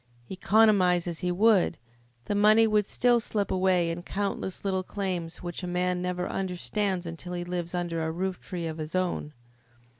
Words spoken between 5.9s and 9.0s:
never understands until he lives under a rooftree of his